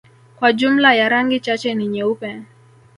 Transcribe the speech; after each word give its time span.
kwa 0.39 0.53
jumla 0.53 0.93
ya 0.95 1.09
rangi 1.09 1.39
chache 1.39 1.75
ni 1.75 1.87
nyeupe 1.87 2.41